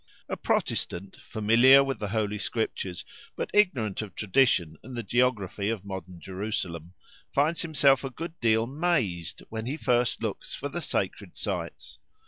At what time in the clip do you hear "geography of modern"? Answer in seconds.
5.03-6.19